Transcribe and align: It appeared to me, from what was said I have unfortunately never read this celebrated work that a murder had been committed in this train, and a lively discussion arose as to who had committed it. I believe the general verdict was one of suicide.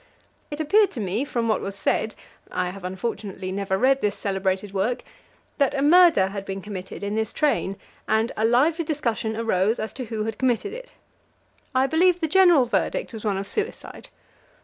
It 0.49 0.59
appeared 0.59 0.89
to 0.93 0.99
me, 0.99 1.23
from 1.23 1.47
what 1.47 1.61
was 1.61 1.75
said 1.75 2.15
I 2.49 2.71
have 2.71 2.83
unfortunately 2.83 3.51
never 3.51 3.77
read 3.77 4.01
this 4.01 4.15
celebrated 4.17 4.73
work 4.73 5.03
that 5.59 5.75
a 5.75 5.83
murder 5.83 6.29
had 6.29 6.43
been 6.43 6.59
committed 6.59 7.03
in 7.03 7.13
this 7.13 7.31
train, 7.31 7.77
and 8.07 8.31
a 8.35 8.43
lively 8.43 8.83
discussion 8.83 9.37
arose 9.37 9.79
as 9.79 9.93
to 9.93 10.05
who 10.05 10.23
had 10.23 10.39
committed 10.39 10.73
it. 10.73 10.93
I 11.75 11.85
believe 11.85 12.19
the 12.19 12.27
general 12.27 12.65
verdict 12.65 13.13
was 13.13 13.23
one 13.23 13.37
of 13.37 13.47
suicide. 13.47 14.09